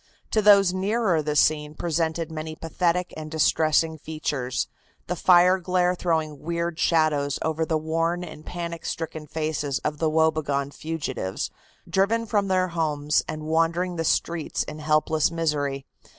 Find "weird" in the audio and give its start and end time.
6.39-6.79